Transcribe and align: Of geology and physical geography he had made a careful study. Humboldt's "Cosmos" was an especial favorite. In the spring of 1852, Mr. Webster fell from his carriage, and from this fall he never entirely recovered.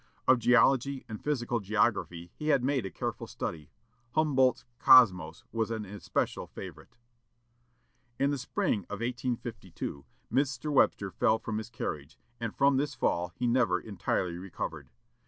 Of 0.27 0.39
geology 0.39 1.05
and 1.07 1.23
physical 1.23 1.59
geography 1.59 2.31
he 2.35 2.47
had 2.47 2.63
made 2.63 2.87
a 2.87 2.89
careful 2.89 3.27
study. 3.27 3.69
Humboldt's 4.13 4.65
"Cosmos" 4.79 5.43
was 5.51 5.69
an 5.69 5.85
especial 5.85 6.47
favorite. 6.47 6.97
In 8.17 8.31
the 8.31 8.39
spring 8.39 8.79
of 8.85 8.99
1852, 9.01 10.03
Mr. 10.33 10.73
Webster 10.73 11.11
fell 11.11 11.37
from 11.37 11.59
his 11.59 11.69
carriage, 11.69 12.17
and 12.39 12.55
from 12.55 12.77
this 12.77 12.95
fall 12.95 13.31
he 13.35 13.45
never 13.45 13.79
entirely 13.79 14.39
recovered. 14.39 14.89